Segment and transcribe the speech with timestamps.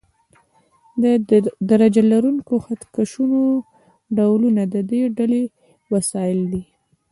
[1.01, 1.03] د
[1.69, 3.41] درجه لرونکو خط کشونو
[4.17, 5.43] ډولونه د دې ډلې
[5.93, 6.63] وسایل دي.